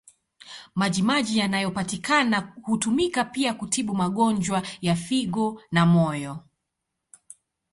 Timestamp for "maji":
0.75-1.01, 1.03-1.37